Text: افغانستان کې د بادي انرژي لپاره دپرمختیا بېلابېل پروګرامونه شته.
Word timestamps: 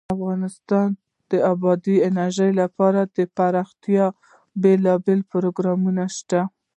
افغانستان 0.15 0.89
کې 0.97 1.37
د 1.41 1.49
بادي 1.61 1.95
انرژي 2.09 2.49
لپاره 2.61 3.01
دپرمختیا 3.17 4.05
بېلابېل 4.61 5.21
پروګرامونه 5.31 6.03
شته. 6.17 6.41